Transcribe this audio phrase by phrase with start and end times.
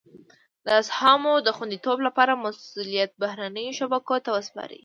[0.65, 4.79] د اسهامو د خوندیتوب لپاره مسولیت بهرنیو شبکو ته سپاري.